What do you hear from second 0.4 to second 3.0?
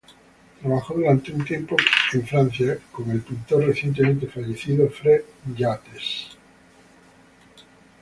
Trabajó durante un tiempo en Francia